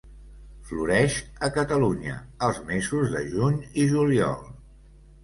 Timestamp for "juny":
3.35-3.61